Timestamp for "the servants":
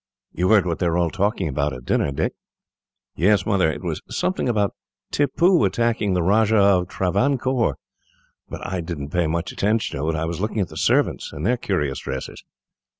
10.69-11.31